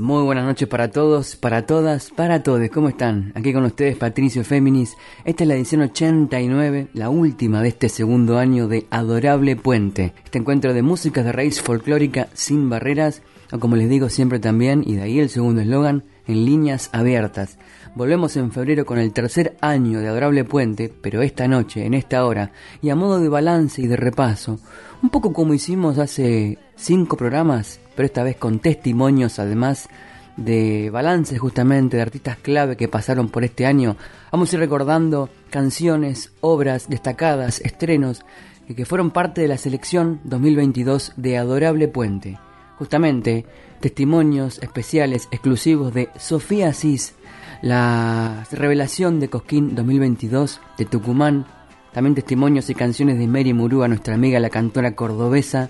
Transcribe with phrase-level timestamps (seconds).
[0.00, 2.70] Muy buenas noches para todos, para todas, para todos.
[2.70, 3.34] ¿Cómo están?
[3.34, 4.96] Aquí con ustedes Patricio Féminis.
[5.26, 10.14] Esta es la edición 89, la última de este segundo año de Adorable Puente.
[10.24, 13.20] Este encuentro de músicas de raíz folclórica sin barreras,
[13.52, 17.58] o como les digo siempre también, y de ahí el segundo eslogan, en líneas abiertas.
[17.94, 22.24] Volvemos en febrero con el tercer año de Adorable Puente, pero esta noche, en esta
[22.24, 24.60] hora, y a modo de balance y de repaso,
[25.02, 29.90] un poco como hicimos hace cinco programas, pero esta vez con testimonios además
[30.38, 33.94] de balances justamente de artistas clave que pasaron por este año.
[34.32, 38.22] Vamos a ir recordando canciones, obras destacadas, estrenos
[38.74, 42.38] que fueron parte de la selección 2022 de Adorable Puente.
[42.78, 43.44] Justamente
[43.80, 47.16] testimonios especiales exclusivos de Sofía Asís,
[47.60, 51.44] la revelación de Cosquín 2022 de Tucumán,
[51.92, 55.68] también testimonios y canciones de Mary Murúa, nuestra amiga la cantora cordobesa,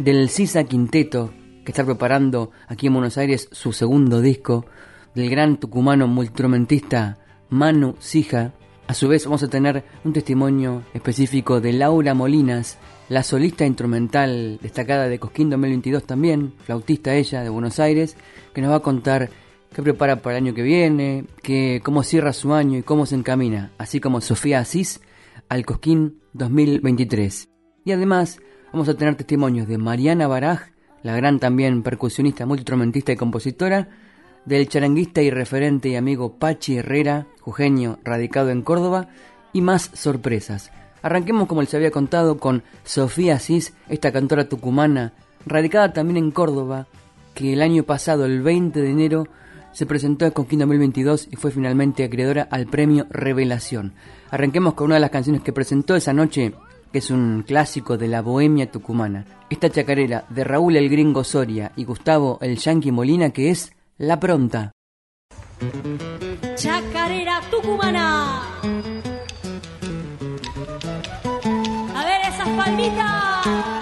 [0.00, 1.30] del Sisa Quinteto,
[1.64, 4.66] que está preparando aquí en Buenos Aires su segundo disco,
[5.14, 8.52] del gran tucumano multiinstrumentista Manu Sija.
[8.86, 14.58] A su vez vamos a tener un testimonio específico de Laura Molinas, la solista instrumental
[14.62, 18.16] destacada de Cosquín 2022 también, flautista ella de Buenos Aires,
[18.52, 19.30] que nos va a contar
[19.74, 23.14] qué prepara para el año que viene, que, cómo cierra su año y cómo se
[23.14, 25.00] encamina, así como Sofía Asís
[25.48, 27.48] al Cosquín 2023.
[27.84, 28.40] Y además
[28.72, 30.70] vamos a tener testimonios de Mariana Baraj,
[31.02, 33.88] la gran también percusionista, multitromentista y compositora,
[34.44, 39.08] del charanguista y referente y amigo Pachi Herrera, jujeño radicado en Córdoba,
[39.52, 40.70] y más sorpresas.
[41.02, 45.14] Arranquemos como les había contado con Sofía Asís, esta cantora tucumana,
[45.46, 46.86] radicada también en Córdoba,
[47.34, 49.26] que el año pasado, el 20 de enero,
[49.72, 53.94] se presentó a Conquín 2022 y fue finalmente acreedora al premio Revelación.
[54.30, 56.52] Arranquemos con una de las canciones que presentó esa noche,
[56.92, 59.24] que es un clásico de la bohemia tucumana.
[59.48, 64.18] Esta chacarera de Raúl el Gringo Soria y Gustavo el Yanqui Molina, que es La
[64.18, 64.72] Pronta.
[66.54, 68.42] Chacarera tucumana.
[71.94, 73.79] A ver esas palmitas.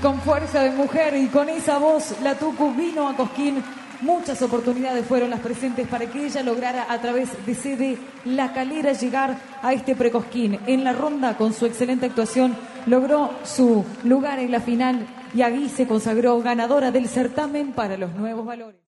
[0.00, 3.62] Con fuerza de mujer y con esa voz, la Tucu vino a Cosquín.
[4.00, 8.92] Muchas oportunidades fueron las presentes para que ella lograra a través de sede La Calera
[8.92, 10.58] llegar a este precosquín.
[10.66, 12.56] En la ronda, con su excelente actuación,
[12.86, 18.14] logró su lugar en la final y allí se consagró ganadora del certamen para los
[18.14, 18.79] nuevos valores.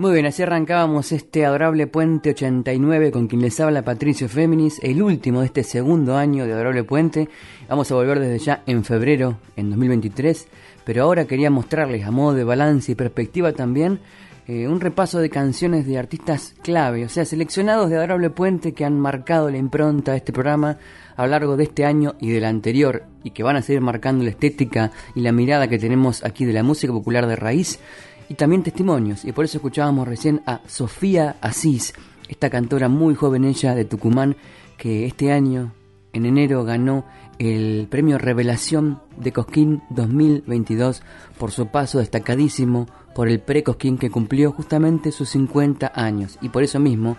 [0.00, 5.02] Muy bien, así arrancábamos este adorable Puente 89 con quien les habla Patricio Féminis, el
[5.02, 7.28] último de este segundo año de Adorable Puente.
[7.68, 10.48] Vamos a volver desde ya en febrero, en 2023,
[10.86, 14.00] pero ahora quería mostrarles a modo de balance y perspectiva también
[14.46, 18.86] eh, un repaso de canciones de artistas clave, o sea, seleccionados de Adorable Puente que
[18.86, 20.78] han marcado la impronta de este programa
[21.14, 24.24] a lo largo de este año y del anterior y que van a seguir marcando
[24.24, 27.78] la estética y la mirada que tenemos aquí de la música popular de raíz
[28.30, 29.24] y también testimonios.
[29.24, 31.92] Y por eso escuchábamos recién a Sofía Asís,
[32.28, 34.36] esta cantora muy joven ella de Tucumán,
[34.78, 35.72] que este año,
[36.12, 37.04] en enero, ganó
[37.40, 41.02] el premio Revelación de Cosquín 2022
[41.38, 42.86] por su paso destacadísimo
[43.16, 46.38] por el pre-Cosquín que cumplió justamente sus 50 años.
[46.40, 47.16] Y por eso mismo,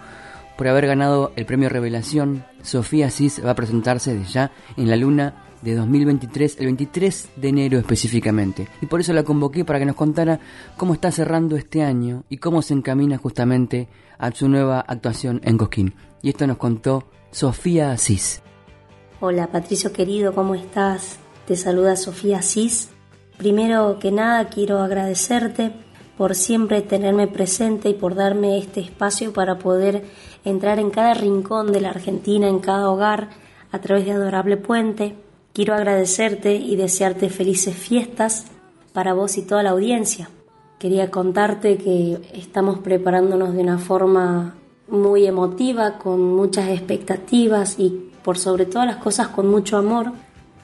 [0.57, 4.95] por haber ganado el premio Revelación, Sofía Asís va a presentarse de ya en la
[4.95, 8.67] luna de 2023, el 23 de enero específicamente.
[8.81, 10.39] Y por eso la convoqué para que nos contara
[10.77, 13.87] cómo está cerrando este año y cómo se encamina justamente
[14.17, 15.93] a su nueva actuación en Cosquín.
[16.21, 18.41] Y esto nos contó Sofía Asís.
[19.19, 21.17] Hola Patricio querido, ¿cómo estás?
[21.45, 22.89] Te saluda Sofía Asís.
[23.37, 25.73] Primero que nada quiero agradecerte
[26.17, 30.05] por siempre tenerme presente y por darme este espacio para poder
[30.43, 33.29] entrar en cada rincón de la Argentina, en cada hogar,
[33.71, 35.15] a través de Adorable Puente,
[35.53, 38.45] Quiero agradecerte y desearte felices fiestas
[38.93, 40.29] para vos y toda la audiencia.
[40.79, 44.55] Quería contarte que estamos preparándonos de una forma
[44.87, 50.13] muy emotiva, con muchas expectativas y por sobre todas las cosas con mucho amor,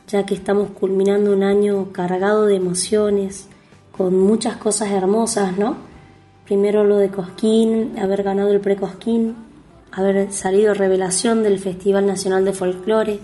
[0.07, 3.47] ya que estamos culminando un año cargado de emociones,
[3.91, 5.75] con muchas cosas hermosas, ¿no?
[6.45, 9.35] Primero lo de Cosquín, haber ganado el pre-Cosquín,
[9.91, 13.19] haber salido revelación del Festival Nacional de Folclore,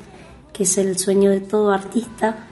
[0.53, 2.47] que es el sueño de todo artista,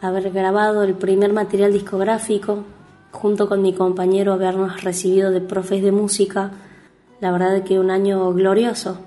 [0.00, 2.64] haber grabado el primer material discográfico,
[3.10, 6.52] junto con mi compañero habernos recibido de profes de música,
[7.20, 8.98] la verdad que un año glorioso.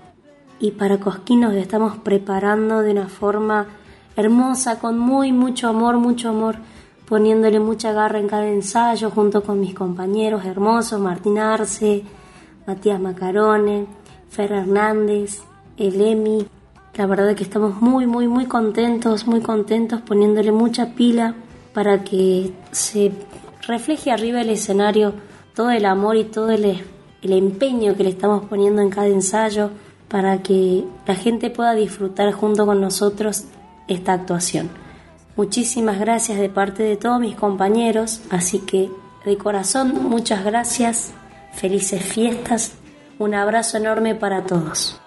[0.59, 3.67] Y para Cosquín nos estamos preparando de una forma
[4.15, 6.57] hermosa, con muy mucho amor, mucho amor,
[7.07, 12.03] poniéndole mucha garra en cada ensayo junto con mis compañeros hermosos, Martín Arce,
[12.67, 13.85] Matías Macarone,
[14.29, 15.41] Fer Hernández,
[15.77, 16.47] Elemi,
[16.95, 21.35] la verdad que estamos muy, muy, muy contentos, muy contentos poniéndole mucha pila
[21.73, 23.11] para que se
[23.67, 25.13] refleje arriba del escenario
[25.55, 26.65] todo el amor y todo el,
[27.21, 29.71] el empeño que le estamos poniendo en cada ensayo
[30.09, 33.45] para que la gente pueda disfrutar junto con nosotros
[33.87, 34.69] esta actuación.
[35.37, 38.91] Muchísimas gracias de parte de todos mis compañeros, así que
[39.25, 41.13] de corazón muchas gracias,
[41.53, 42.73] felices fiestas,
[43.17, 45.00] un abrazo enorme para todos.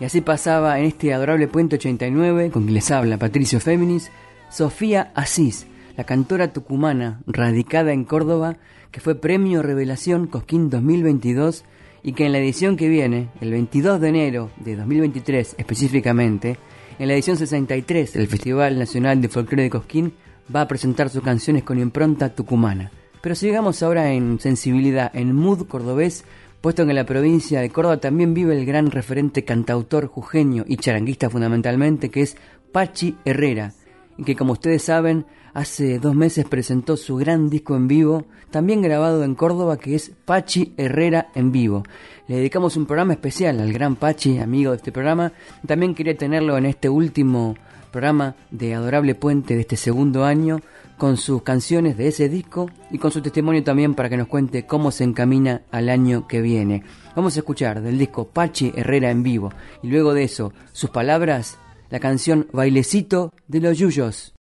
[0.00, 4.10] Y así pasaba en este adorable puente 89, con quien les habla Patricio Féminis,
[4.48, 5.66] Sofía Asís,
[5.96, 8.58] la cantora tucumana radicada en Córdoba,
[8.92, 11.64] que fue Premio Revelación Cosquín 2022
[12.04, 16.58] y que en la edición que viene, el 22 de enero de 2023 específicamente,
[17.00, 20.14] en la edición 63 del Festival Nacional de Folclore de Cosquín,
[20.54, 22.92] va a presentar sus canciones con impronta tucumana.
[23.20, 26.24] Pero sigamos ahora en sensibilidad, en mood cordobés,
[26.60, 30.76] puesto que en la provincia de Córdoba también vive el gran referente cantautor jujeño y
[30.76, 32.36] charanguista fundamentalmente, que es
[32.72, 33.72] Pachi Herrera,
[34.16, 38.82] y que como ustedes saben, hace dos meses presentó su gran disco en vivo, también
[38.82, 41.84] grabado en Córdoba, que es Pachi Herrera en vivo.
[42.26, 45.32] Le dedicamos un programa especial al gran Pachi, amigo de este programa.
[45.66, 47.54] También quería tenerlo en este último
[47.90, 50.60] programa de Adorable Puente de este segundo año,
[50.96, 54.66] con sus canciones de ese disco y con su testimonio también para que nos cuente
[54.66, 56.82] cómo se encamina al año que viene.
[57.14, 59.52] Vamos a escuchar del disco Pachi Herrera en vivo
[59.82, 61.58] y luego de eso sus palabras,
[61.90, 64.37] la canción Bailecito de los Yuyos.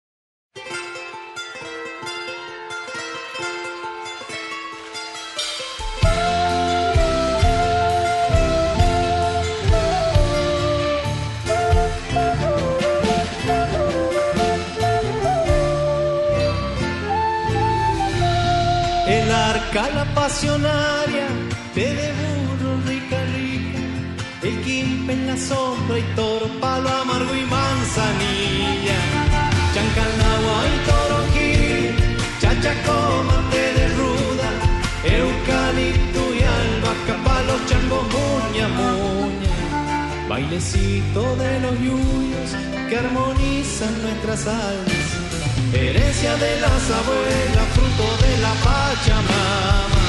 [20.41, 21.27] Pasionaria,
[21.75, 23.79] te de burro rica rica,
[24.41, 28.99] el quimpe en la sombra y toro, palo amargo y manzanilla,
[29.73, 31.51] chancalnagua y toroquí,
[32.41, 34.49] chachacoma, te de ruda,
[35.19, 42.49] eucalipto y albahaca, palo chango, muña, muña, bailecito de los yuyos
[42.89, 45.07] que armonizan nuestras almas,
[45.71, 50.00] herencia de las abuelas, fruto de la Pachamama.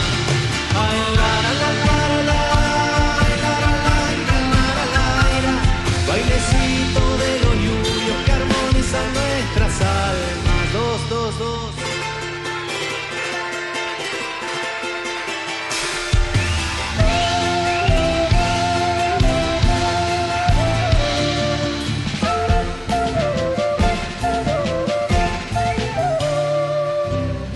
[6.12, 10.72] Bailecito de los yuyos que armonizan nuestras almas.
[10.72, 11.70] Dos, dos, dos.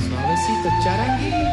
[0.09, 1.46] Suavecito charangui.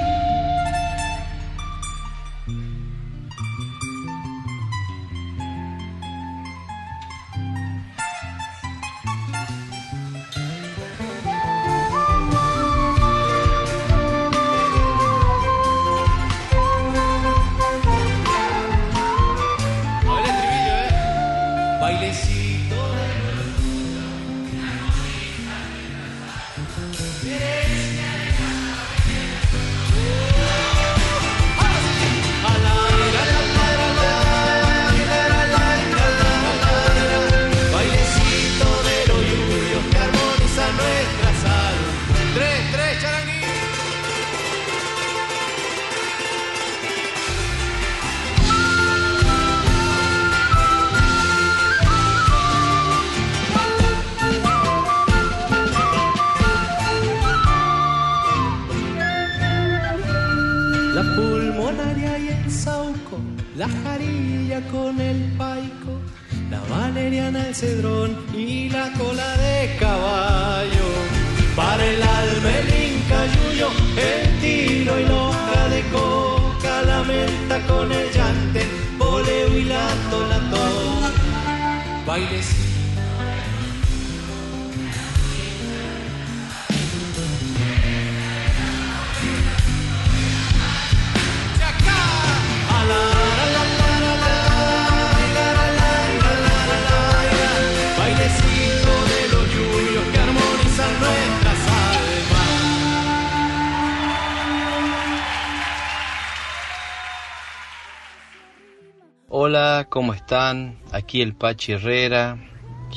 [109.45, 110.77] Hola, ¿cómo están?
[110.93, 112.37] Aquí el Pachi Herrera.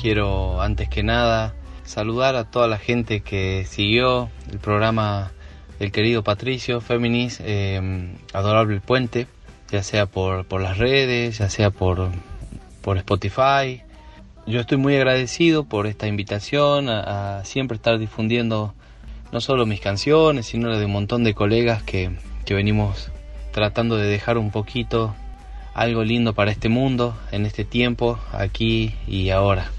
[0.01, 5.33] Quiero antes que nada saludar a toda la gente que siguió el programa
[5.77, 9.27] del querido Patricio Féminis, eh, Adorable el Puente,
[9.69, 12.11] ya sea por, por las redes, ya sea por,
[12.81, 13.81] por Spotify.
[14.45, 18.73] Yo estoy muy agradecido por esta invitación a, siempre estar difundiendo
[19.33, 22.11] no solo mis canciones, sino la de un montón de colegas que,
[22.45, 23.11] que venimos
[23.51, 25.13] tratando de dejar un poquito
[25.77, 29.69] algo lindo para este mundo, en este tiempo, aquí y ahora.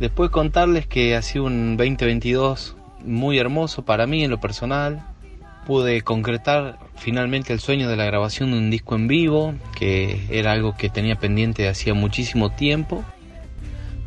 [0.00, 5.04] Después contarles que ha sido un 2022 muy hermoso para mí en lo personal.
[5.64, 10.50] Pude concretar finalmente el sueño de la grabación de un disco en vivo, que era
[10.50, 13.04] algo que tenía pendiente hacía muchísimo tiempo.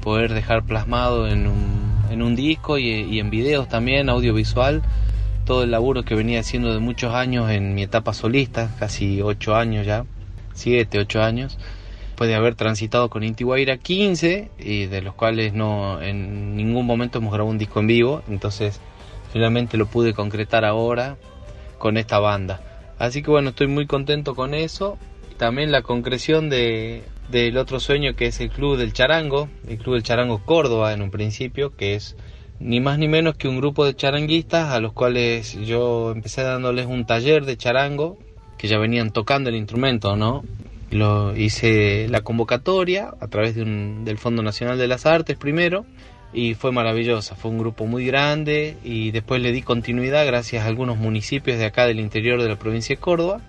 [0.01, 4.81] Poder dejar plasmado en un, en un disco y, y en videos también, audiovisual,
[5.45, 9.55] todo el laburo que venía haciendo de muchos años en mi etapa solista, casi 8
[9.55, 10.05] años ya,
[10.61, 11.57] 7, 8 años
[12.21, 16.85] después de haber transitado con Inti Guaira 15 y de los cuales no en ningún
[16.85, 18.79] momento hemos grabado un disco en vivo, entonces
[19.33, 21.17] finalmente lo pude concretar ahora
[21.79, 22.61] con esta banda.
[22.99, 24.99] Así que bueno, estoy muy contento con eso.
[25.37, 27.01] También la concreción de,
[27.31, 31.01] del otro sueño que es el Club del Charango, el Club del Charango Córdoba en
[31.01, 32.15] un principio, que es
[32.59, 36.85] ni más ni menos que un grupo de charanguistas a los cuales yo empecé dándoles
[36.85, 38.19] un taller de charango,
[38.61, 40.43] que ya venían tocando el instrumento, ¿no?
[40.91, 45.83] Lo hice la convocatoria a través de un, del Fondo Nacional de las Artes primero
[46.31, 50.67] y fue maravillosa, fue un grupo muy grande y después le di continuidad gracias a
[50.67, 53.41] algunos municipios de acá del interior de la provincia de Córdoba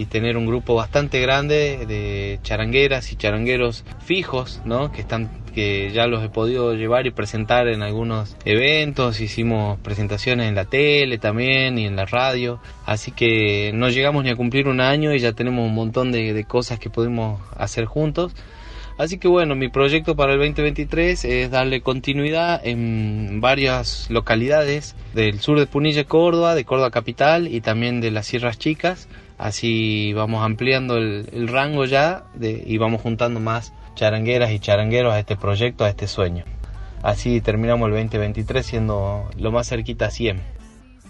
[0.00, 4.90] y tener un grupo bastante grande de charangueras y charangueros fijos, ¿no?
[4.92, 10.48] Que están que ya los he podido llevar y presentar en algunos eventos, hicimos presentaciones
[10.48, 14.68] en la tele también y en la radio, así que no llegamos ni a cumplir
[14.68, 18.32] un año y ya tenemos un montón de, cosas que podemos hacer juntos.
[18.96, 25.40] Así que bueno, mi proyecto para el 2023 es darle continuidad en varias localidades del
[25.40, 29.08] sur de Punilla, Córdoba, de Córdoba Capital y también de las Sierras Chicas.
[29.40, 35.34] Así vamos ampliando el, rango ya y vamos juntando más charangueras y charangueros a este
[35.34, 36.44] proyecto, a este sueño.
[37.02, 40.42] Así terminamos el 2023 siendo lo más cerquita a 100.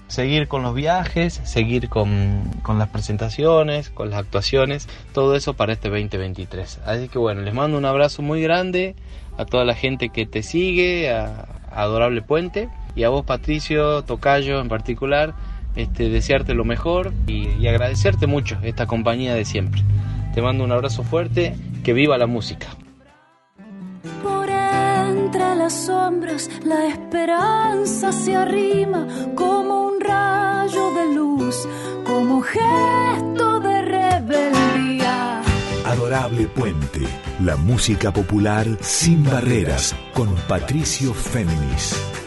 [0.06, 5.72] seguir con los viajes, seguir con, con, las presentaciones, con las actuaciones, todo eso para
[5.72, 6.82] este 2023.
[6.86, 8.94] Así que bueno, les mando un abrazo muy grande
[9.38, 14.60] a toda la gente que te sigue, a, Adorable Puente y a vos Patricio, Tocayo
[14.60, 15.34] en particular,
[15.76, 19.82] este, desearte lo mejor y, y agradecerte mucho esta compañía de siempre.
[20.34, 22.68] Te mando un abrazo fuerte, que viva la música
[25.10, 31.68] entre las sombras la esperanza se arrima como un rayo de luz,
[32.04, 35.42] como gesto de rebeldía.
[35.84, 37.06] Adorable Puente,
[37.44, 42.19] la música popular sin barreras con Patricio Féminis.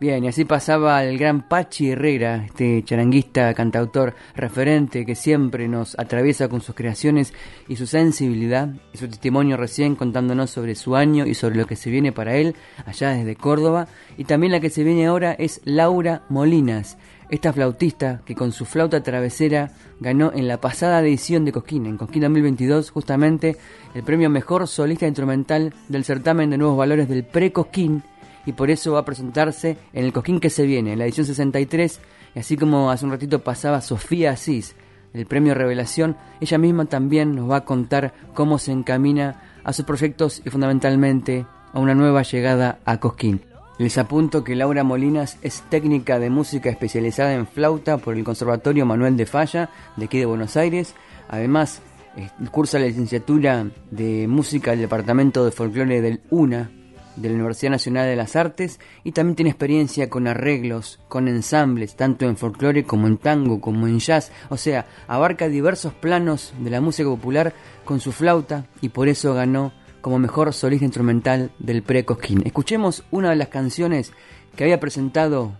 [0.00, 5.98] Bien, y así pasaba el gran Pachi Herrera, este charanguista, cantautor, referente que siempre nos
[5.98, 7.34] atraviesa con sus creaciones
[7.66, 11.74] y su sensibilidad y su testimonio recién contándonos sobre su año y sobre lo que
[11.74, 12.54] se viene para él
[12.86, 13.88] allá desde Córdoba.
[14.16, 16.96] Y también la que se viene ahora es Laura Molinas,
[17.28, 21.96] esta flautista que con su flauta travesera ganó en la pasada edición de Cosquín, en
[21.96, 23.56] Cosquín 2022, justamente
[23.96, 28.04] el premio Mejor Solista Instrumental del certamen de Nuevos Valores del Pre-Cosquín
[28.48, 31.26] y por eso va a presentarse en el Cosquín que se viene, en la edición
[31.26, 32.00] 63,
[32.34, 34.74] y así como hace un ratito pasaba Sofía Asís,
[35.12, 39.84] el premio Revelación, ella misma también nos va a contar cómo se encamina a sus
[39.84, 43.42] proyectos y fundamentalmente a una nueva llegada a Cosquín.
[43.78, 48.86] Les apunto que Laura Molinas es técnica de música especializada en flauta por el Conservatorio
[48.86, 50.94] Manuel de Falla de aquí de Buenos Aires.
[51.28, 51.82] Además,
[52.16, 56.70] eh, cursa la licenciatura de música del Departamento de Folclore del UNA
[57.20, 61.96] de la Universidad Nacional de las Artes y también tiene experiencia con arreglos, con ensambles,
[61.96, 66.70] tanto en folclore como en tango, como en jazz, o sea, abarca diversos planos de
[66.70, 67.52] la música popular
[67.84, 72.42] con su flauta y por eso ganó como mejor solista instrumental del Pre-Cosquín.
[72.44, 74.12] Escuchemos una de las canciones
[74.56, 75.52] que había presentado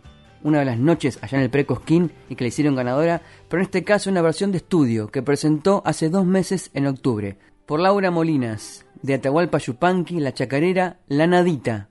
[0.42, 3.66] una de las noches allá en el Pre-Cosquín y que le hicieron ganadora, pero en
[3.66, 8.10] este caso una versión de estudio que presentó hace dos meses en octubre por Laura
[8.10, 11.88] Molinas de Atahualpa Yupanqui, La Chacarera, La Nadita.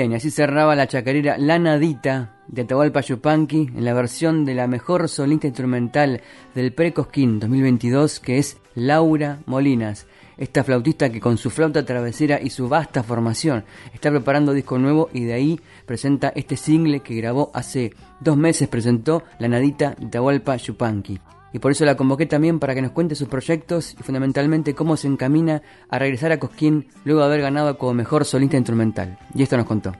[0.00, 4.54] Bien, y así cerraba la chacarera La Nadita de Atahualpa Yupanqui en la versión de
[4.54, 6.22] la mejor solista instrumental
[6.54, 10.06] del Precosquín 2022 que es Laura Molinas.
[10.38, 15.10] Esta flautista que con su flauta travesera y su vasta formación está preparando disco nuevo
[15.12, 20.06] y de ahí presenta este single que grabó hace dos meses, presentó La Nadita de
[20.06, 21.20] Atahualpa Yupanqui
[21.52, 24.96] y por eso la convoqué también para que nos cuente sus proyectos y fundamentalmente cómo
[24.96, 29.18] se encamina a regresar a Cosquín luego de haber ganado como mejor solista instrumental.
[29.34, 29.92] Y esto nos contó.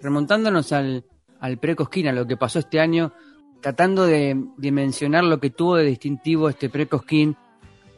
[0.00, 1.04] Remontándonos al,
[1.60, 3.12] pre-Cosquín, a lo que pasó este año,
[3.60, 7.36] tratando de dimensionar lo que tuvo de distintivo este pre-Cosquín,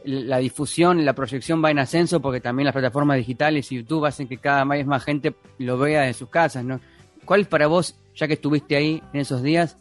[0.03, 4.27] la difusión, la proyección va en ascenso porque también las plataformas digitales y YouTube hacen
[4.27, 6.79] que cada vez más gente lo vea en sus casas, ¿no?
[7.25, 9.77] ¿Cuál es para vos, ya que estuviste ahí en esos días,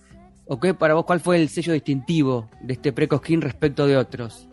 [0.46, 4.46] ¿O qué para vos cuál fue el sello distintivo de este Precosquín respecto de otros?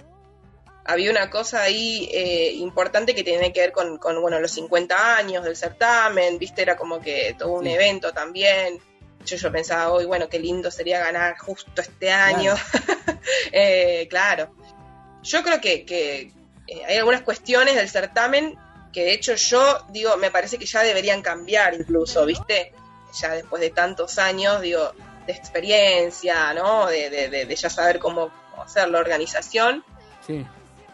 [0.85, 5.43] Había una cosa ahí eh, importante que tiene que ver con, bueno, los 50 años
[5.43, 8.79] del certamen, viste, era como que todo un evento también.
[9.25, 12.53] Yo, yo pensaba, hoy, bueno, qué lindo sería ganar justo este año.
[12.55, 12.97] Claro.
[13.51, 14.55] Eh, claro.
[15.21, 16.31] Yo creo que, que
[16.67, 18.57] eh, hay algunas cuestiones del certamen
[18.91, 22.73] que de hecho yo digo, me parece que ya deberían cambiar incluso, ¿viste?
[23.19, 24.93] Ya después de tantos años, digo,
[25.31, 26.87] de experiencia, ¿no?
[26.87, 28.31] De, de, ya saber cómo,
[28.63, 29.83] hacer la organización.
[30.25, 30.45] Sí.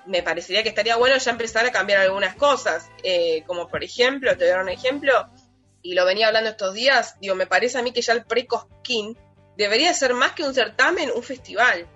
[0.06, 4.32] Me parecería que estaría bueno ya empezar a cambiar algunas cosas, eh, como por ejemplo,
[4.38, 5.30] te voy a dar un ejemplo,
[5.82, 9.18] y lo venía hablando estos días, digo, me parece a mí que ya el Precosquín
[9.58, 11.88] debería ser más que un certamen, un festival,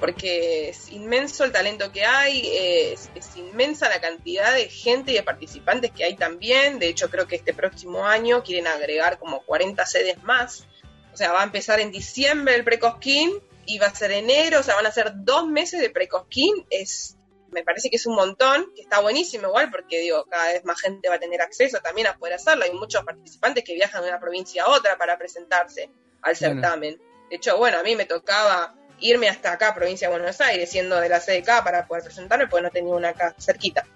[0.00, 5.14] porque es inmenso el talento que hay, es, es, inmensa la cantidad de gente y
[5.14, 9.42] de participantes que hay también, de hecho creo que este próximo año quieren agregar como
[9.42, 10.66] 40 sedes más,
[11.14, 13.32] o sea, va a empezar en diciembre el precosquín
[13.66, 16.66] y va a ser enero, o sea, van a ser dos meses de precosquín.
[16.70, 17.16] Es,
[17.52, 20.80] me parece que es un montón, que está buenísimo igual, porque digo, cada vez más
[20.80, 22.64] gente va a tener acceso también a poder hacerlo.
[22.64, 25.88] Hay muchos participantes que viajan de una provincia a otra para presentarse
[26.20, 27.00] al certamen.
[27.30, 30.96] De hecho, bueno, a mí me tocaba irme hasta acá, provincia de Buenos Aires, siendo
[30.96, 33.86] de la CDK para poder presentarme, porque no tenía una acá cerquita.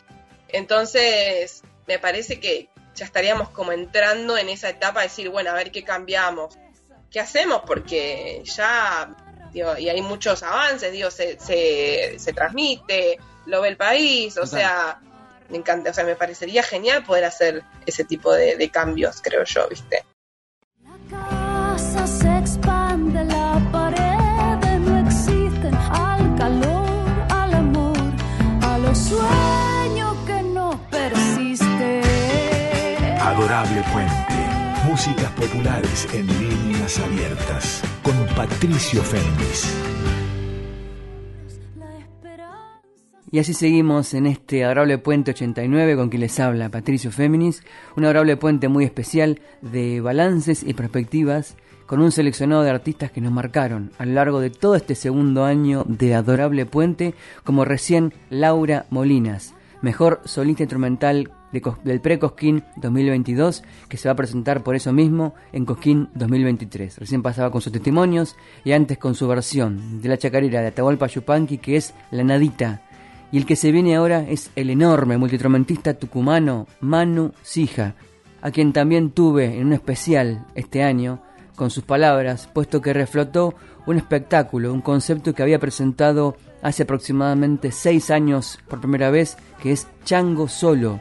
[0.49, 5.55] Entonces, me parece que ya estaríamos como entrando en esa etapa de decir, bueno, a
[5.55, 6.57] ver qué cambiamos.
[7.11, 7.63] ¿Qué hacemos?
[7.67, 9.15] Porque ya,
[9.53, 15.01] digo, y hay muchos avances, digo, se, se, transmite, lo ve el país, o sea,
[15.49, 19.69] me encanta, o sea, me parecería genial poder hacer ese tipo de, cambios, creo yo,
[19.69, 20.05] ¿viste?
[20.83, 26.87] La casa se expande, la pared no existen, al calor,
[27.31, 27.97] al amor,
[28.63, 32.03] a los sueños que no persisten.
[33.21, 34.39] Adorable puente
[34.89, 36.27] Músicas populares en
[36.97, 39.77] abiertas con Patricio Féminis.
[43.31, 47.63] Y así seguimos en este adorable puente 89 con quien les habla Patricio Féminis,
[47.95, 53.21] un adorable puente muy especial de balances y perspectivas con un seleccionado de artistas que
[53.21, 58.15] nos marcaron a lo largo de todo este segundo año de adorable puente, como recién
[58.31, 64.93] Laura Molinas, mejor solista instrumental del pre-Cosquín 2022, que se va a presentar por eso
[64.93, 66.99] mismo en Cosquín 2023.
[66.99, 71.07] Recién pasaba con sus testimonios y antes con su versión de la chacarera de Atahualpa
[71.07, 72.83] Yupanqui, que es La Nadita.
[73.31, 77.95] Y el que se viene ahora es el enorme multitromentista tucumano Manu Sija,
[78.41, 81.23] a quien también tuve en un especial este año
[81.57, 83.55] con sus palabras, puesto que reflotó
[83.87, 89.73] un espectáculo, un concepto que había presentado hace aproximadamente seis años por primera vez, que
[89.73, 91.01] es Chango Solo,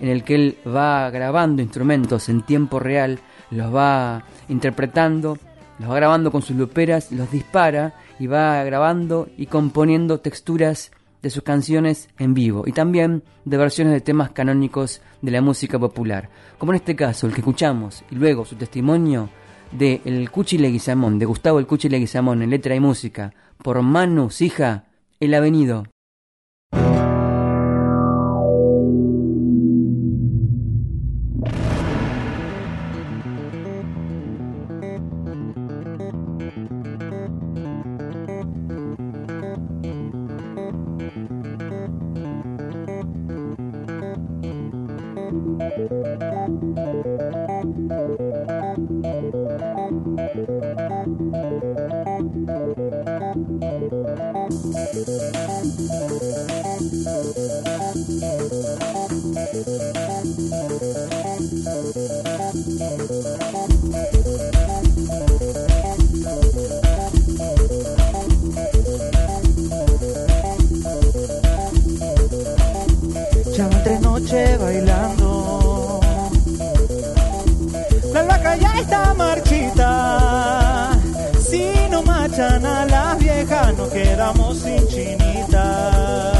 [0.00, 5.38] en el que él va grabando instrumentos en tiempo real, los va interpretando,
[5.78, 10.90] los va grabando con sus luperas, los dispara y va grabando y componiendo texturas
[11.22, 15.78] de sus canciones en vivo y también de versiones de temas canónicos de la música
[15.78, 16.28] popular,
[16.58, 19.30] como en este caso el que escuchamos y luego su testimonio
[19.72, 24.30] de El Cuchi Leguizamón, de Gustavo El Cuchi Leguizamón en letra y música, por Manu
[24.30, 24.84] Sija,
[25.18, 25.86] El Avenido.
[73.56, 75.34] Ya tres noches bailando
[78.84, 80.90] está marchita.
[81.40, 86.33] Si no machan a las viejas, nos quedamos sin chinita.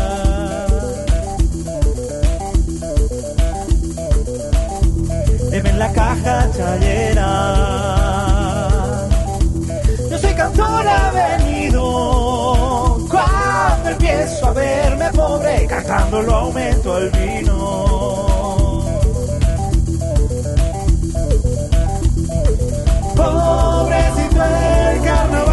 [5.57, 7.31] En la caja chayera.
[10.11, 11.87] Yo soy cantor avenido.
[13.09, 17.95] Cuando empiezo a verme pobre, cantando lo aumento el vino.
[23.14, 25.43] pobrecito el carnaval,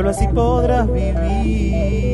[0.00, 2.09] solo así podrás vivir.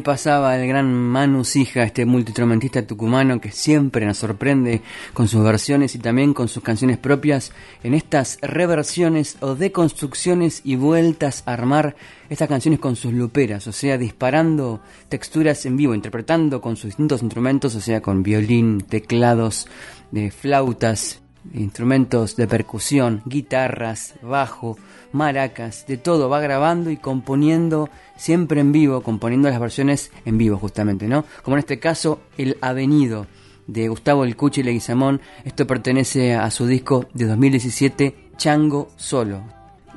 [0.00, 4.82] Pasaba el gran Manu Sija, este multitromentista tucumano que siempre nos sorprende
[5.12, 10.76] con sus versiones y también con sus canciones propias en estas reversiones o deconstrucciones y
[10.76, 11.96] vueltas a armar
[12.28, 17.22] estas canciones con sus luperas, o sea, disparando texturas en vivo, interpretando con sus distintos
[17.22, 19.68] instrumentos, o sea, con violín, teclados,
[20.10, 21.20] de flautas,
[21.54, 24.76] instrumentos de percusión, guitarras, bajo,
[25.12, 30.58] maracas, de todo, va grabando y componiendo siempre en vivo, componiendo las versiones en vivo
[30.58, 31.24] justamente, ¿no?
[31.42, 33.26] Como en este caso, El Avenido
[33.66, 39.42] de Gustavo El Cuchi Leguizamón, esto pertenece a su disco de 2017, Chango Solo.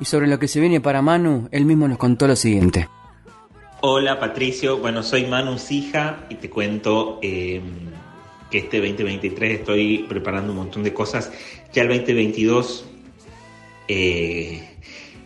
[0.00, 2.88] Y sobre lo que se viene para Manu, él mismo nos contó lo siguiente.
[3.82, 7.62] Hola Patricio, bueno soy Manu Sija y te cuento em,
[8.50, 11.32] que este 2023 estoy preparando un montón de cosas.
[11.72, 12.86] Ya el 2022
[13.88, 14.70] eh,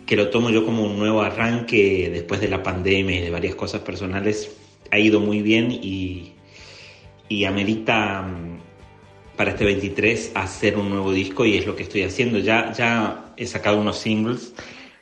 [0.05, 3.55] que lo tomo yo como un nuevo arranque después de la pandemia y de varias
[3.55, 4.55] cosas personales,
[4.91, 6.33] ha ido muy bien y,
[7.27, 12.03] y amerita mm, para este 23 hacer un nuevo disco y es lo que estoy
[12.03, 12.39] haciendo.
[12.39, 14.53] Ya, ya he sacado unos singles,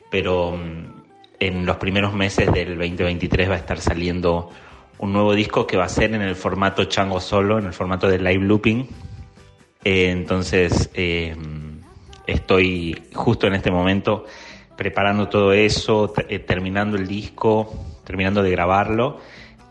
[0.09, 1.03] pero mm,
[1.39, 4.49] en los primeros meses del 2023 va a estar saliendo
[5.03, 8.07] un nuevo disco que va a ser en el formato chango solo, en el formato
[8.07, 8.87] de live looping.
[9.83, 11.35] Eh, entonces, eh,
[12.25, 14.25] estoy justo en este momento
[14.77, 17.73] preparando todo eso, eh, terminando el disco,
[18.05, 19.19] terminando de grabarlo.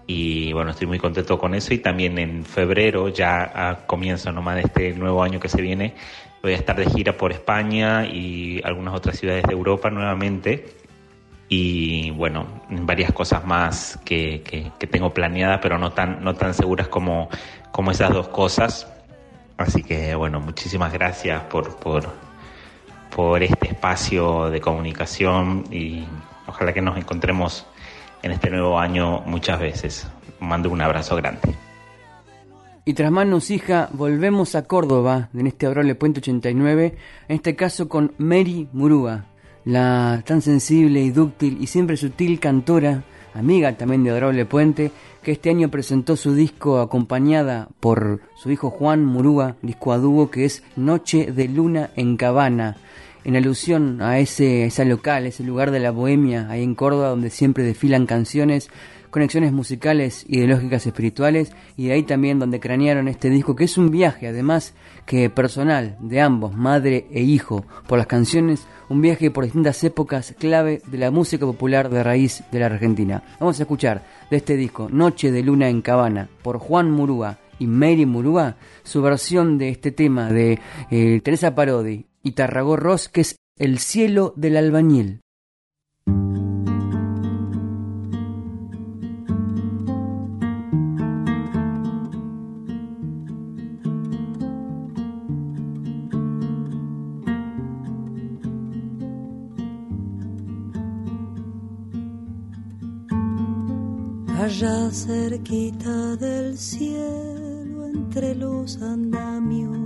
[0.06, 1.72] Y bueno, estoy muy contento con eso.
[1.72, 5.94] Y también en febrero, ya a comienzo nomás de este nuevo año que se viene,
[6.42, 10.81] voy a estar de gira por España y algunas otras ciudades de Europa nuevamente
[11.54, 16.88] y bueno, varias cosas más que, que, tengo planeadas, pero no tan, no tan seguras
[16.88, 17.28] como,
[17.70, 18.90] como esas dos cosas.
[19.58, 22.08] Así que bueno, muchísimas gracias por, por,
[23.14, 26.06] por este espacio de comunicación y
[26.46, 27.66] ojalá que nos encontremos
[28.22, 30.08] en este nuevo año muchas veces.
[30.40, 31.54] Mando un abrazo grande.
[32.86, 36.96] Y tras Manus Hija, volvemos a Córdoba, en este adorable Puente 89,
[37.28, 39.26] en este caso con Mary Murúa,
[39.64, 44.90] la tan sensible y dúctil y siempre sutil cantora, amiga también de Adorable Puente,
[45.22, 50.44] que este año presentó su disco acompañada por su hijo Juan Murúa, disco a que
[50.44, 52.76] es Noche de Luna en Cabana,
[53.24, 57.30] en alusión a ese, ese local, ese lugar de la bohemia ahí en Córdoba donde
[57.30, 58.68] siempre desfilan canciones
[59.12, 63.90] conexiones musicales, ideológicas, espirituales, y de ahí también donde cranearon este disco, que es un
[63.90, 69.44] viaje, además que personal, de ambos, madre e hijo, por las canciones, un viaje por
[69.44, 73.22] distintas épocas clave de la música popular de raíz de la Argentina.
[73.38, 77.66] Vamos a escuchar de este disco, Noche de Luna en Cabana, por Juan Murúa y
[77.66, 80.58] Mary Murúa, su versión de este tema de
[80.90, 85.21] eh, Teresa Parodi y Tarragó Ross, que es El cielo del albañil.
[104.42, 109.78] Allá cerquita del cielo entre los andamios,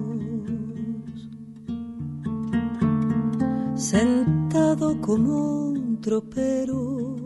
[3.75, 7.17] sentado como un tropero,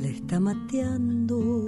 [0.00, 1.66] le está mateando.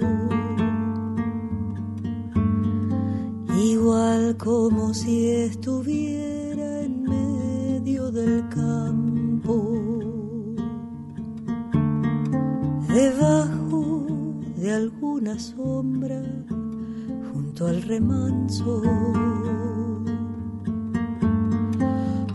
[3.57, 9.55] Igual como si estuviera en medio del campo,
[12.87, 13.62] debajo de
[14.73, 16.21] alguna sombra
[17.31, 18.81] junto al remanso.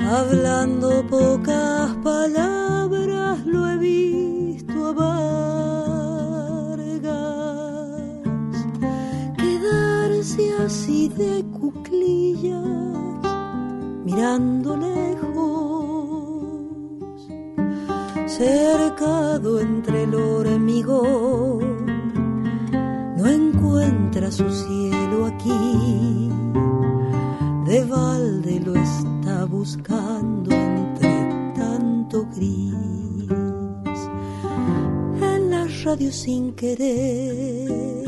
[0.01, 5.19] Hablando pocas palabras lo he visto a Vargas
[9.37, 12.65] quedarse así de cuclillas
[14.05, 15.29] mirando lejos
[18.27, 21.78] cercado entre el hormigón
[24.19, 26.31] encuentra su cielo aquí,
[27.67, 32.83] de balde lo está buscando entre tanto gris.
[35.21, 38.05] En la radio sin querer,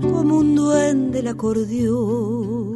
[0.00, 2.74] como un duende el acordeón,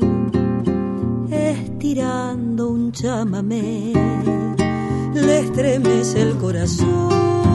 [1.30, 3.92] estirando un chamamé,
[5.14, 7.45] le estremece el corazón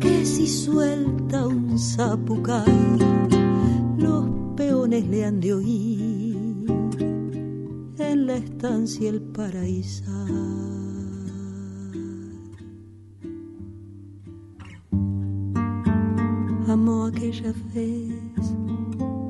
[0.00, 2.98] que si suelta un zapucay,
[3.96, 6.36] los peones le han de oír
[7.98, 10.04] en la estancia el paraíso.
[16.68, 18.12] Amo aquella vez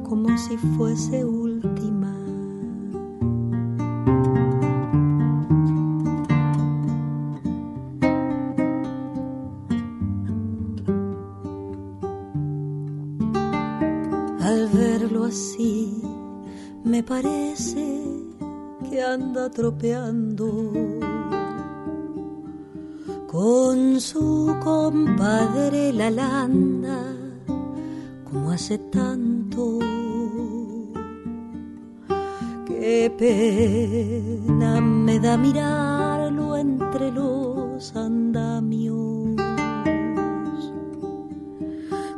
[0.09, 1.40] como si fuese última
[19.61, 20.73] anda tropeando
[23.27, 27.15] con su compadre la landa,
[28.25, 29.79] como hace tanto.
[32.67, 39.37] Qué pena me da mirarlo entre los andamios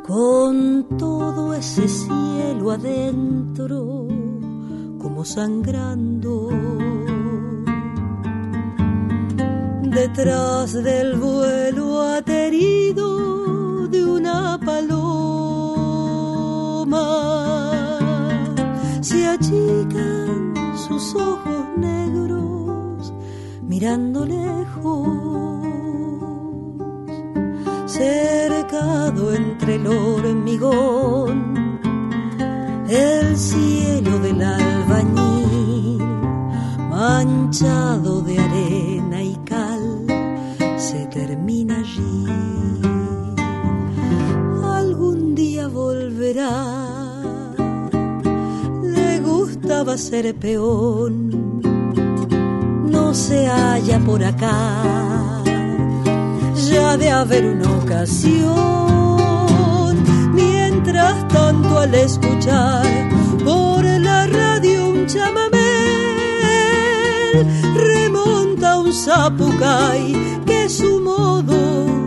[0.07, 4.07] con todo ese cielo adentro
[4.99, 6.42] como sangrando.
[10.73, 14.89] Del vuelo aterido de una paloma.
[18.99, 23.13] Se achican sus ojos negros
[23.61, 25.07] mirando lejos,
[27.85, 31.53] cercado entre el hormigón,
[32.89, 36.03] el cielo del albañil,
[36.89, 38.12] manchado
[50.21, 51.43] peón
[53.13, 55.41] se halla por acá.
[56.69, 58.53] Ya de haber una ocasión,
[60.33, 62.85] mientras tanto al escuchar
[63.43, 65.59] por la radio un chamamé,
[67.75, 72.02] remonta un zapucay que su modo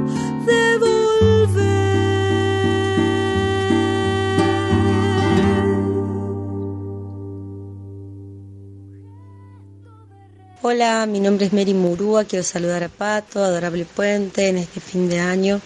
[10.69, 15.09] Hola, mi nombre es Mary Murúa, quiero saludar a Pato, Adorable Puente en este fin
[15.09, 15.61] de año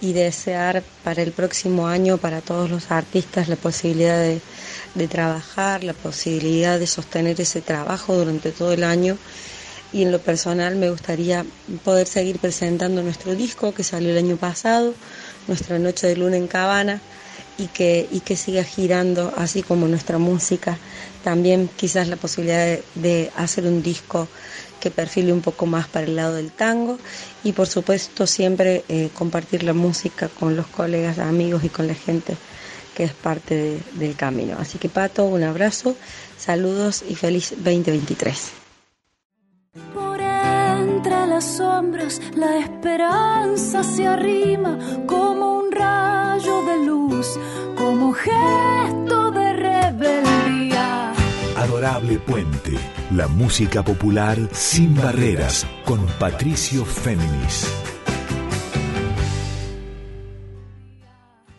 [0.00, 5.92] y desear para el próximo año para todos los artistas la posibilidad de, trabajar, la
[5.92, 9.16] posibilidad de sostener ese trabajo durante todo el año.
[9.92, 11.46] Y en lo personal me gustaría
[11.84, 14.92] poder seguir presentando nuestro disco que salió el año pasado,
[15.46, 17.00] Nuestra Noche de Luna en Cabana
[17.58, 20.78] y que, y que siga girando así como nuestra música
[21.22, 24.28] también quizás la posibilidad de, hacer un disco
[24.80, 26.98] que perfile un poco más para el lado del tango
[27.44, 31.94] y por supuesto siempre eh, compartir la música con los colegas, amigos y con la
[31.94, 32.36] gente
[32.96, 34.56] que es parte del camino.
[34.58, 35.96] Así que Pato, un abrazo,
[36.36, 38.52] saludos y feliz 2023.
[39.94, 47.38] Por entre las sombras la esperanza se arrima como un rayo de luz,
[47.76, 51.12] como gesto de rebelión
[51.56, 52.76] Adorable Puente,
[53.12, 57.91] la música popular sin barreras, con Patricio Féminis.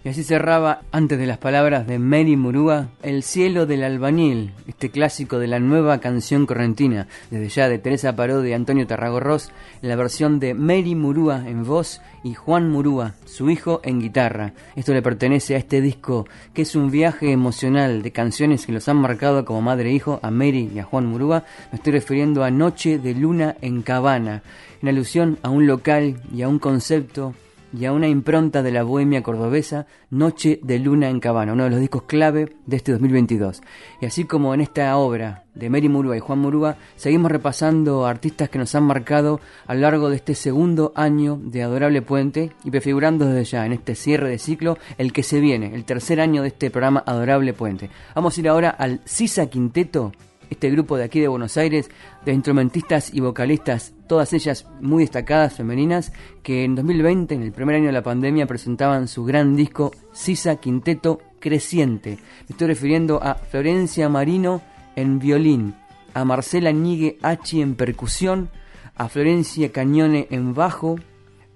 [0.06, 4.90] Y así cerraba, antes de las palabras de Mary Murúa, El cielo del albañil, este
[4.90, 9.52] clásico de la nueva canción correntina, desde ya de Teresa Paró de Antonio Tarragorros,
[9.82, 14.52] la versión de Mary Murúa en voz y Juan Murúa, su hijo, en guitarra.
[14.76, 18.90] Esto le pertenece a este disco, que es un viaje emocional de canciones que los
[18.90, 21.46] han marcado como madre e hijo a Mary y a Juan Murúa.
[21.72, 24.44] Me estoy refiriendo a Noche de Luna en Cabana,
[24.82, 27.36] en alusión a un local y a un concepto
[27.74, 31.72] y a una impronta de la bohemia cordobesa, Noche de Luna en Cabana, uno de
[31.72, 33.62] los discos clave de este 2022.
[34.02, 38.50] Y así como en esta obra de Mary Murúa y Juan Murúa, seguimos repasando artistas
[38.50, 42.72] que nos han marcado a lo largo de este segundo año de Adorable Puente y
[42.72, 46.44] prefigurando desde ya en este cierre de ciclo el que se viene, el tercer año
[46.44, 47.90] de este programa Adorable Puente.
[48.16, 50.12] Vamos a ir ahora al Sisa Quinteto
[50.54, 51.90] este grupo de aquí de Buenos Aires,
[52.26, 57.78] de instrumentistas y vocalistas, todas ellas muy destacadas, femeninas, que en 2020, en el primer
[57.78, 62.20] año de la pandemia, presentaban su gran disco Sisa Quinteto Creciente.
[62.48, 64.62] Me estoy refiriendo a Florencia Marino
[64.96, 65.74] en violín,
[66.14, 68.52] a Marcela Nigue H en percusión,
[68.96, 70.98] a Florencia Cañone en bajo,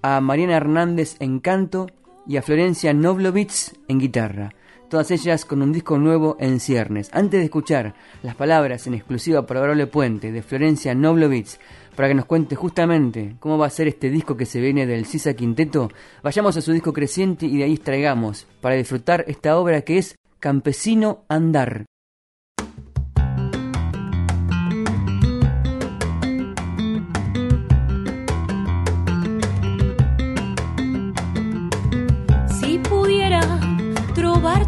[0.02, 1.86] a Mariana Hernández en canto
[2.26, 4.52] y a Florencia Noblovitz en guitarra
[4.88, 7.10] todas ellas con un disco nuevo en ciernes.
[7.12, 11.58] Antes de escuchar las palabras en exclusiva para Adorable Puente de Florencia Noblovitz,
[11.98, 15.04] para que nos cuente justamente cómo va a ser este disco que se viene del
[15.04, 15.90] Sisa Quinteto,
[16.22, 20.14] vayamos a su disco creciente y de ahí extraigamos para disfrutar esta obra que es
[20.38, 21.86] Campesino Andar.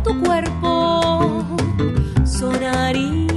[0.02, 1.44] tu cuerpo
[2.24, 3.29] sonaría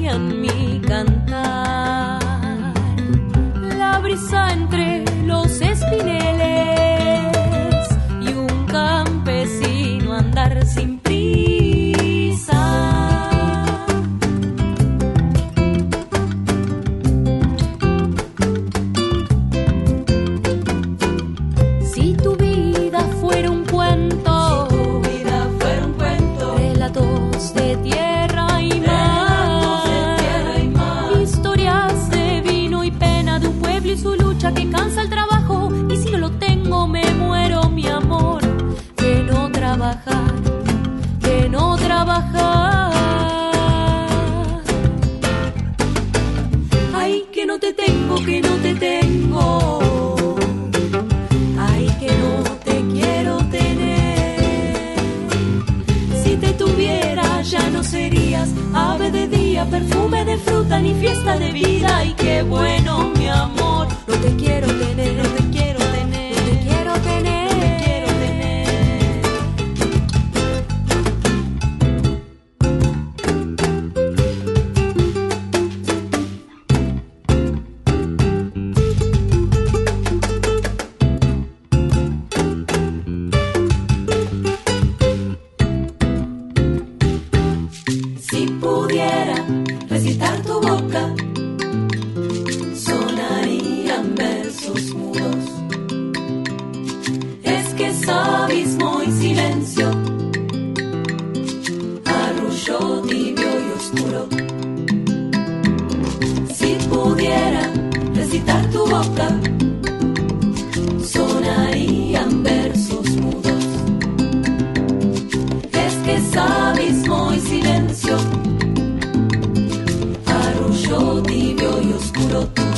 [122.04, 122.73] oscuro tú.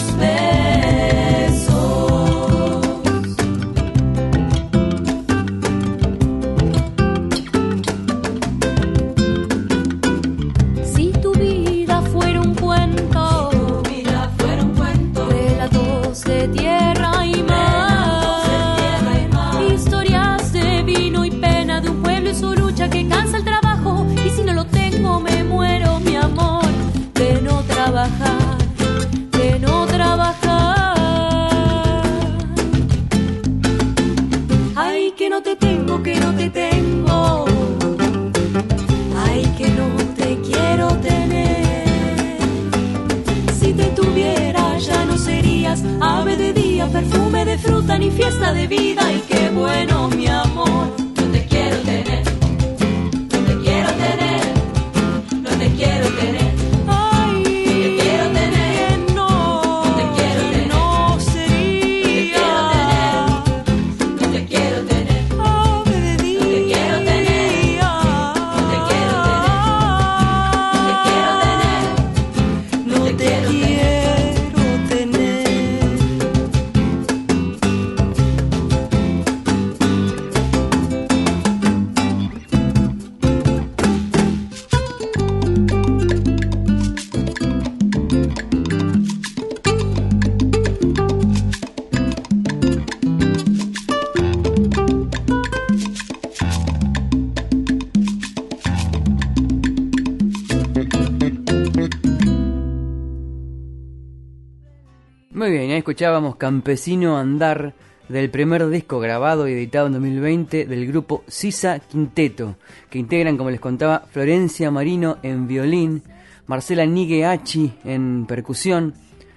[105.35, 107.73] Muy bien, ahí escuchábamos Campesino Andar
[108.07, 112.55] del primer disco grabado y editado en 2020 del grupo Sisa Quinteto,
[112.89, 116.03] que integran, como les contaba, Florencia Marino en violín,
[116.47, 118.93] Marcela Nigueachi en percusión,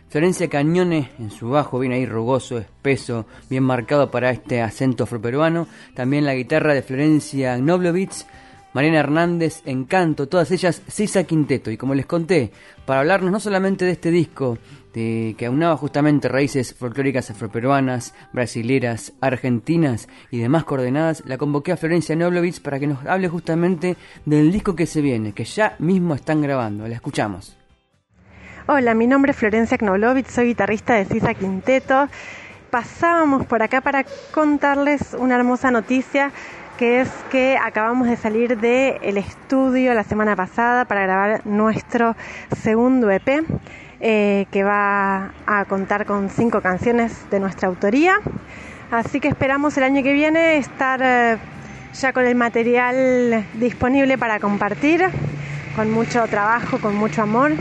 [0.08, 5.66] Florencia Cañones en su bajo, bien ahí rugoso, espeso, bien marcado para este acento afroperuano,
[5.94, 8.24] también la guitarra de Florencia Knoblovitz,
[8.72, 11.70] Mariana Hernández en canto, todas ellas Sisa Quinteto.
[11.70, 12.52] Y como les conté,
[12.86, 14.58] para hablarnos no solamente de este disco,
[14.92, 22.16] que aunaba justamente raíces folclóricas afroperuanas, brasileras, argentinas y demás coordenadas, la convoqué a Florencia
[22.16, 26.42] Knoblovitz para que nos hable justamente del disco que se viene, que ya mismo están
[26.42, 26.88] grabando.
[26.88, 27.56] La escuchamos.
[28.66, 32.08] Hola, mi nombre es Florencia Knoblovitz, soy guitarrista de Sisa Quinteto.
[32.70, 36.32] Pasábamos por acá para contarles una hermosa noticia
[36.78, 42.14] que es que acabamos de salir del estudio la semana pasada para grabar nuestro
[42.56, 43.44] segundo EP,
[44.00, 48.16] eh, que va a contar con cinco canciones de nuestra autoría.
[48.90, 51.36] Así que esperamos el año que viene estar eh,
[51.94, 55.04] ya con el material disponible para compartir,
[55.74, 57.52] con mucho trabajo, con mucho amor.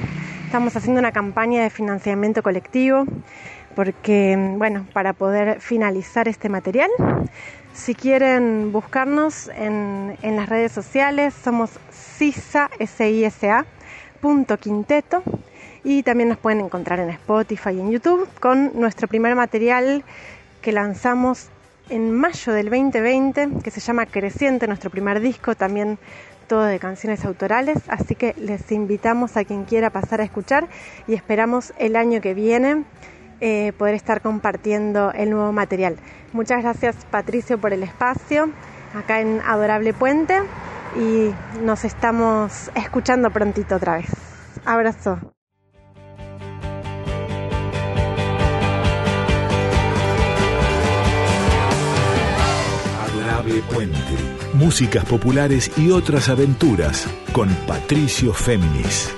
[0.46, 3.06] Estamos haciendo una campaña de financiamiento colectivo
[3.76, 6.90] porque, bueno, para poder finalizar este material
[7.78, 13.66] si quieren buscarnos en, en las redes sociales, somos sisa, S-I-S-A,
[14.20, 15.22] punto quinteto
[15.88, 20.04] y también nos pueden encontrar en Spotify y en YouTube con nuestro primer material
[20.62, 21.48] que lanzamos
[21.90, 25.98] en mayo del 2020 que se llama Creciente, nuestro primer disco también
[26.50, 30.68] todo de canciones autorales, así que les invitamos a quien quiera pasar a escuchar
[31.08, 32.84] y esperamos el año que viene
[33.40, 35.96] eh, poder estar compartiendo el nuevo material.
[36.34, 38.50] Muchas gracias Patricio por el espacio
[38.94, 40.38] acá en Adorable Puente
[40.98, 41.32] y
[41.62, 44.10] nos estamos escuchando prontito otra vez.
[44.66, 45.37] Abrazo.
[53.62, 53.98] Puente.
[54.54, 59.14] Músicas populares y otras aventuras con Patricio Féminis.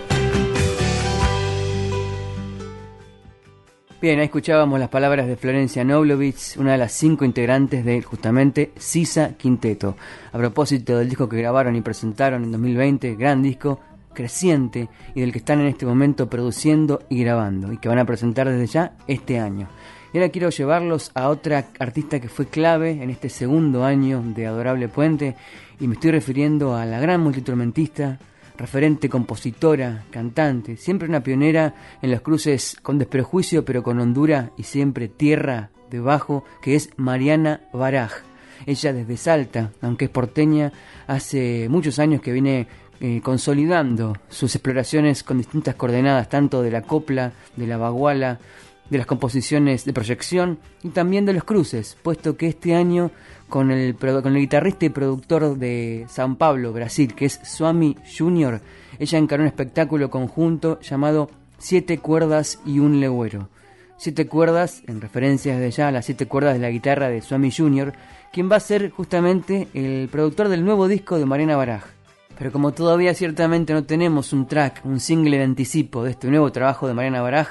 [4.02, 8.72] Bien, ahí escuchábamos las palabras de Florencia Noblovitz, una de las cinco integrantes de justamente
[8.78, 9.98] Sisa Quinteto.
[10.32, 13.82] A propósito del disco que grabaron y presentaron en 2020, gran disco,
[14.14, 18.06] creciente, y del que están en este momento produciendo y grabando, y que van a
[18.06, 19.68] presentar desde ya este año.
[20.12, 24.48] Y ahora quiero llevarlos a otra artista que fue clave en este segundo año de
[24.48, 25.36] Adorable Puente,
[25.80, 28.18] y me estoy refiriendo a la gran multiinstrumentista,
[28.58, 34.64] referente compositora, cantante, siempre una pionera en los cruces con desprejuicio pero con hondura y
[34.64, 38.24] siempre tierra debajo, que es Mariana Baraj.
[38.66, 40.74] Ella desde Salta, aunque es porteña,
[41.08, 42.68] hace muchos años que viene
[43.00, 48.40] eh, consolidando sus exploraciones con distintas coordenadas, tanto de la copla, de la baguala,
[48.90, 53.12] de las composiciones de proyección y también de los cruces, puesto que este año
[53.48, 58.62] con el, con el guitarrista y productor de San Pablo, Brasil, que es Swami Junior,
[58.98, 63.50] ella encaró un espectáculo conjunto llamado Siete cuerdas y un legüero.
[63.98, 67.52] Siete cuerdas, en referencia desde ya a las siete cuerdas de la guitarra de Swami
[67.52, 67.92] Junior,
[68.32, 71.84] quien va a ser justamente el productor del nuevo disco de Mariana Baraj.
[72.38, 76.50] Pero como todavía ciertamente no tenemos un track, un single de anticipo de este nuevo
[76.54, 77.50] trabajo de Mariana Baraj,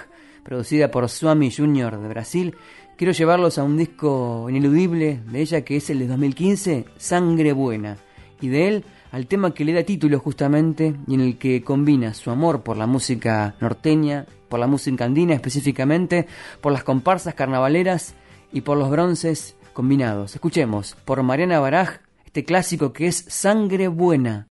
[0.48, 2.56] producida por Swami Junior de Brasil,
[2.96, 7.98] quiero llevarlos a un disco ineludible de ella que es el de 2015, Sangre Buena,
[8.40, 12.14] y de él al tema que le da título justamente y en el que combina
[12.14, 16.26] su amor por la música norteña, por la música andina específicamente,
[16.62, 18.14] por las comparsas carnavaleras
[18.50, 20.34] y por los bronces combinados.
[20.34, 24.48] Escuchemos por Mariana Baraj este clásico que es Sangre Buena.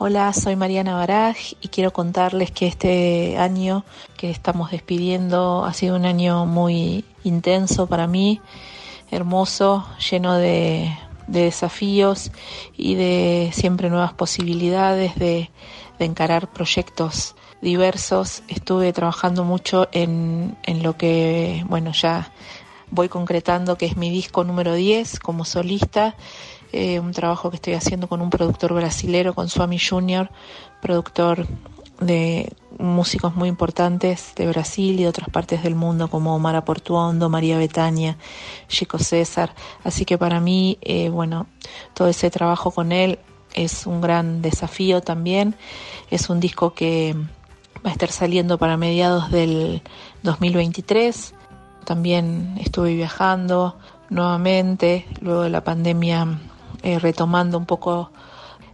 [0.00, 3.84] Hola, soy Mariana Baraj y quiero contarles que este año
[4.16, 8.40] que estamos despidiendo ha sido un año muy intenso para mí,
[9.10, 10.96] hermoso, lleno de,
[11.26, 12.30] desafíos
[12.76, 15.50] y de siempre nuevas posibilidades de,
[15.98, 18.44] encarar proyectos diversos.
[18.46, 22.30] Estuve trabajando mucho en, en lo que, bueno, ya
[22.92, 26.14] voy concretando que es mi disco número 10 como solista
[26.72, 30.30] eh, un trabajo que estoy haciendo con un productor brasilero, con Swami Junior,
[30.80, 31.46] productor
[32.00, 37.28] de músicos muy importantes de Brasil y de otras partes del mundo como Mara Portuondo,
[37.28, 38.16] María Betania,
[38.68, 39.54] Chico César.
[39.82, 41.46] Así que para mí, eh, bueno,
[41.94, 43.18] todo ese trabajo con él
[43.54, 45.56] es un gran desafío también.
[46.10, 47.16] Es un disco que
[47.84, 49.82] va a estar saliendo para mediados del
[50.22, 51.34] 2023.
[51.84, 53.76] También estuve viajando
[54.10, 56.38] nuevamente, luego de la pandemia
[56.82, 58.10] eh, retomando un poco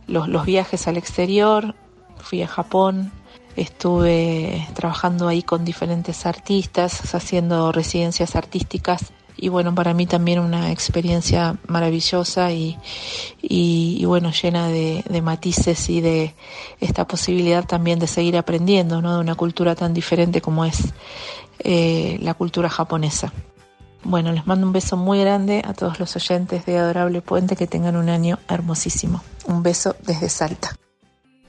[0.07, 1.75] los, viajes al exterior.
[2.19, 3.13] Fui a Japón,
[3.57, 10.71] estuve trabajando ahí con diferentes artistas, haciendo residencias artísticas y bueno, para mí también una
[10.71, 12.79] experiencia maravillosa y,
[13.43, 16.35] y, bueno, llena de, de, matices y de
[16.81, 19.15] esta posibilidad también de seguir aprendiendo, ¿no?
[19.15, 20.95] De una cultura tan diferente como es
[21.59, 23.33] eh, la cultura japonesa.
[24.05, 27.67] Bueno, les mando un beso muy grande a todos los oyentes de Adorable Puente, que
[27.67, 29.23] tengan un año hermosísimo.
[29.47, 30.77] Un beso desde Salta.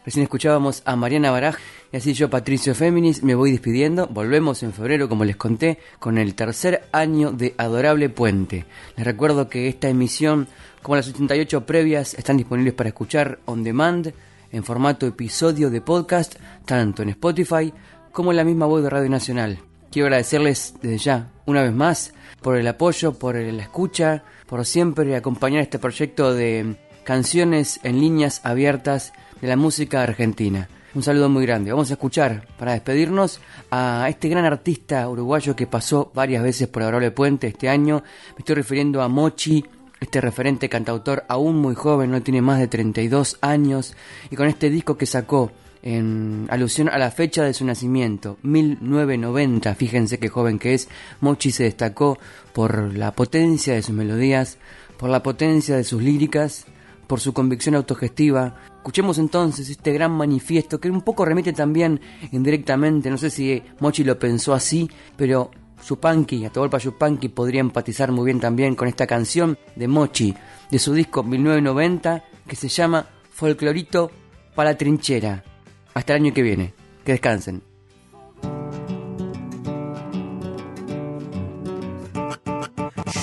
[0.06, 1.56] Recién escuchábamos a Mariana Baraj
[1.92, 4.08] y así yo, Patricio Féminis, me voy despidiendo.
[4.08, 8.66] Volvemos en febrero, como les conté, con el tercer año de Adorable Puente.
[8.96, 10.48] Les recuerdo que esta emisión,
[10.82, 14.14] como las 88 previas, están disponibles para escuchar on demand
[14.52, 16.36] en formato episodio de podcast,
[16.66, 17.74] tanto en Spotify
[18.14, 19.60] como en la misma voz de Radio Nacional.
[19.96, 25.16] Quiero agradecerles desde ya, una vez más, por el apoyo, por la escucha, por siempre
[25.16, 26.76] acompañar este proyecto de
[27.06, 30.68] canciones en líneas abiertas de la música argentina.
[30.96, 31.72] Un saludo muy grande.
[31.72, 33.40] Vamos a escuchar, para despedirnos,
[33.72, 38.04] a este gran artista uruguayo que pasó varias veces por Adorable Puente este año.
[38.32, 39.64] Me estoy refiriendo a Mochi,
[40.02, 43.96] este referente cantautor aún muy joven, no tiene más de 32 años,
[44.30, 45.54] y con este disco que sacó
[45.86, 49.74] en alusión a la fecha de su nacimiento, 1990.
[49.76, 50.90] Fíjense qué joven que es.
[51.22, 52.18] Mochi se destacó
[52.52, 54.58] por la potencia de sus melodías,
[54.98, 56.66] por la potencia de sus líricas,
[57.08, 58.56] por su convicción autogestiva,
[58.86, 62.00] Escuchemos entonces este gran manifiesto que un poco remite también
[62.32, 65.50] indirectamente, no sé si Mochi lo pensó así, pero
[65.90, 70.36] Yupanqui, Atahualpa Yupanqui podría empatizar muy bien también con esta canción de Mochi,
[70.70, 74.12] de su disco 1990, que se llama Folclorito
[74.54, 75.55] para la trinchera.
[75.96, 76.74] Hasta el año que viene.
[77.06, 77.64] Que descansen.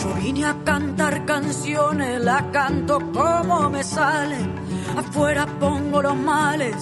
[0.01, 4.55] Yo vine a cantar canciones, la canto como me salen.
[4.97, 6.75] Afuera pongo los males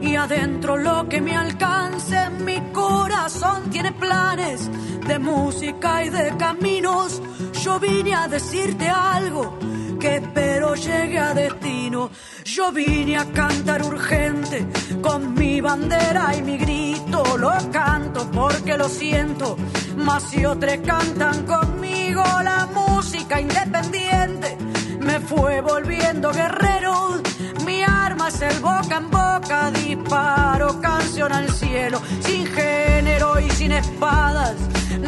[0.00, 2.30] y adentro lo que me alcance.
[2.44, 4.70] Mi corazón tiene planes
[5.08, 7.20] de música y de caminos.
[7.64, 9.58] Yo vine a decirte algo
[10.02, 12.10] que espero llegue a destino.
[12.44, 14.66] Yo vine a cantar urgente
[15.00, 17.38] con mi bandera y mi grito.
[17.38, 19.56] Lo canto porque lo siento,
[19.96, 24.58] más si otros cantan conmigo la música independiente.
[24.98, 27.22] Me fue volviendo guerrero,
[27.64, 33.70] mi arma es el boca en boca, disparo canción al cielo, sin género y sin
[33.70, 34.56] espadas.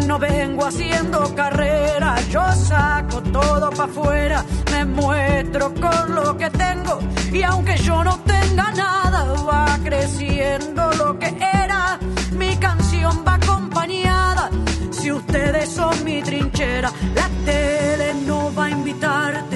[0.07, 6.99] No vengo haciendo carrera, yo saco todo para afuera, me muestro con lo que tengo
[7.33, 11.99] y aunque yo no tenga nada, va creciendo lo que era.
[12.33, 14.51] Mi canción va acompañada.
[14.91, 19.54] Si ustedes son mi trinchera, la tele no va a invitarte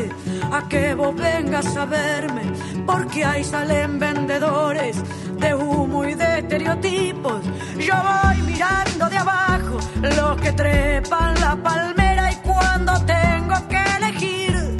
[0.66, 2.42] que vos vengas a verme,
[2.86, 4.96] porque ahí salen vendedores
[5.38, 7.42] de humo y de estereotipos.
[7.78, 14.76] Yo voy mirando de abajo los que trepan la palmera y cuando tengo que elegir,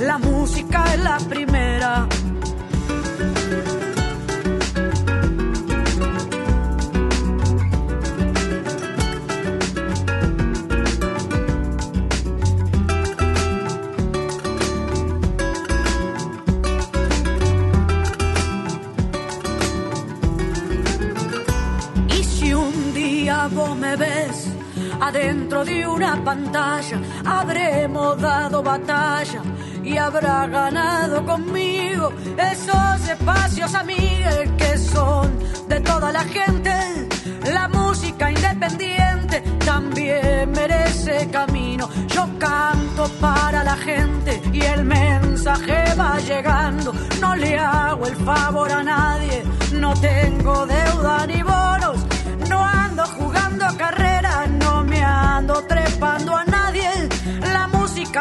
[0.00, 2.06] la música es la primera.
[23.88, 24.48] Me ves
[25.00, 29.40] adentro de una pantalla, habremos dado batalla
[29.82, 36.72] y habrá ganado conmigo esos espacios amigues que son de toda la gente.
[37.52, 39.17] La música independiente
[39.64, 41.88] también merece camino.
[42.08, 46.92] Yo canto para la gente y el mensaje va llegando.
[47.20, 51.98] No le hago el favor a nadie, no tengo deuda ni bonos.
[52.48, 56.90] No ando jugando carrera, no me ando trepando a nadie.
[57.52, 57.66] La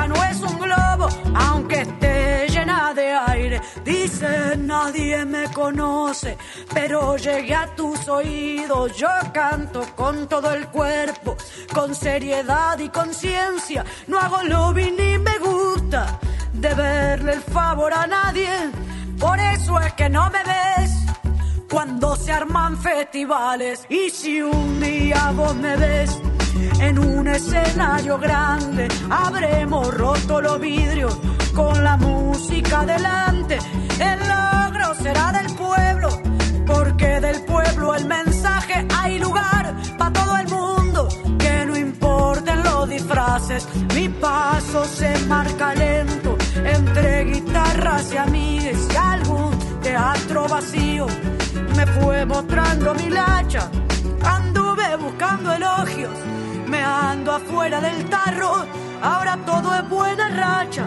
[0.08, 3.62] no es un globo, aunque esté llena de aire.
[3.84, 6.38] Dice nadie me conoce,
[6.74, 8.96] pero llegué a tus oídos.
[8.98, 11.38] Yo canto con todo el cuerpo,
[11.74, 13.86] con seriedad y conciencia.
[14.08, 16.20] No hago lobby ni me gusta
[16.54, 18.50] de verle el favor a nadie.
[19.20, 20.92] Por eso es que no me ves
[21.70, 23.86] cuando se arman festivales.
[23.90, 26.20] Y si un día vos me ves
[26.80, 31.18] en un escenario grande, habremos roto los vidrios
[31.54, 33.58] con la música delante.
[34.00, 36.10] El logro será del pueblo,
[36.66, 41.08] porque del pueblo el mensaje hay lugar para todo el mundo.
[41.40, 48.96] Que no importen los disfraces, mi paso se marca lento entre guitarras y amigues y
[48.96, 51.08] algún teatro vacío
[51.76, 53.70] me fue mostrando mi lacha.
[54.24, 56.12] Anduve buscando elogios,
[56.68, 58.66] me ando afuera del tarro.
[59.02, 60.86] Ahora todo es buena racha,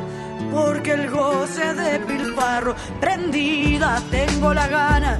[0.52, 2.74] porque el goce de pilfarro.
[3.00, 5.18] Prendida tengo la gana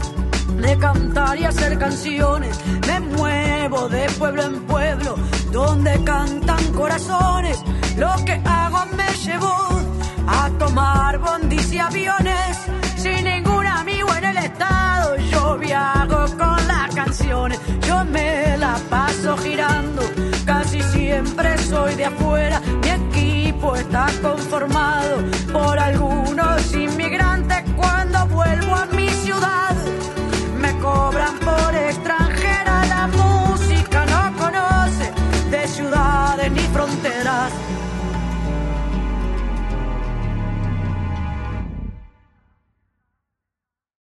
[0.56, 2.58] de cantar y hacer canciones.
[2.86, 5.14] Me muevo de pueblo en pueblo,
[5.50, 7.62] donde cantan corazones.
[7.96, 9.80] Lo que hago me llevó
[10.26, 12.58] a tomar bondis y aviones
[12.96, 15.16] sin ningún amigo en el estado.
[15.16, 20.19] Yo viajo con las canciones, yo me la paso girando
[21.22, 22.60] siempre soy de afuera.
[22.82, 25.18] Mi equipo está conformado
[25.52, 27.62] por algunos inmigrantes.
[27.76, 29.74] Cuando vuelvo a mi ciudad,
[30.58, 32.86] me cobran por extranjera.
[32.86, 35.12] La música no conoce
[35.50, 37.52] de ciudades ni fronteras.